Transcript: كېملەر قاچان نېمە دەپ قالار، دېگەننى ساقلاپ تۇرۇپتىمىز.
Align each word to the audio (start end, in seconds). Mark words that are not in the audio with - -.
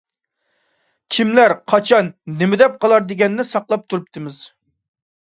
كېملەر 1.17 1.53
قاچان 1.73 2.11
نېمە 2.41 2.61
دەپ 2.65 2.83
قالار، 2.87 3.09
دېگەننى 3.13 3.49
ساقلاپ 3.55 3.89
تۇرۇپتىمىز. 3.93 4.45